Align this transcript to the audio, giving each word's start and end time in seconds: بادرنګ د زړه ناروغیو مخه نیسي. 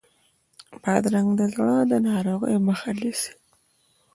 بادرنګ 0.83 1.29
د 1.39 1.41
زړه 1.53 1.77
ناروغیو 2.07 2.63
مخه 2.67 2.89
نیسي. 2.99 3.31